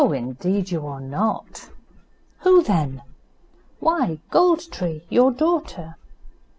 indeed 0.13 0.71
you 0.71 0.83
are 0.87 0.99
not." 0.99 1.69
"Who 2.39 2.63
then?" 2.63 3.03
"Why, 3.79 4.17
Gold 4.31 4.71
tree, 4.71 5.03
your 5.09 5.29
daughter." 5.29 5.95